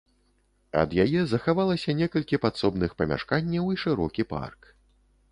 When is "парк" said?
4.33-4.61